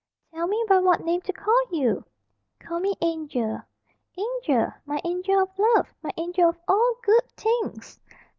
[0.33, 2.03] "Tell me by what name to call you!"
[2.59, 3.61] "Call me Angel."
[4.17, 4.73] "Angel!
[4.83, 5.93] My angel of love!
[6.01, 7.99] My angel of all good things!"